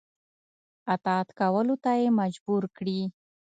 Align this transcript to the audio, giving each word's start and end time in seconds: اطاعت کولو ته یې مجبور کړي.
اطاعت 0.95 1.29
کولو 1.39 1.75
ته 1.83 1.91
یې 2.01 2.07
مجبور 2.21 2.63
کړي. 2.77 2.99